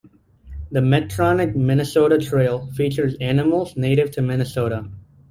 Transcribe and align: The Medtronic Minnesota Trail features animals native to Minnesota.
The 0.71 0.79
Medtronic 0.79 1.55
Minnesota 1.55 2.17
Trail 2.17 2.71
features 2.71 3.13
animals 3.21 3.77
native 3.77 4.09
to 4.13 4.23
Minnesota. 4.23 4.89